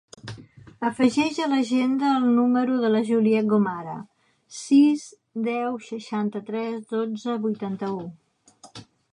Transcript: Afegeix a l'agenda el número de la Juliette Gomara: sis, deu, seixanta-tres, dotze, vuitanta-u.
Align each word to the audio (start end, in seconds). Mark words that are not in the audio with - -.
Afegeix 0.87 1.35
a 1.43 1.49
l'agenda 1.51 2.13
el 2.21 2.25
número 2.37 2.79
de 2.85 2.91
la 2.95 3.03
Juliette 3.09 3.51
Gomara: 3.51 3.95
sis, 4.61 5.05
deu, 5.49 5.79
seixanta-tres, 5.91 6.81
dotze, 6.95 7.41
vuitanta-u. 7.45 8.05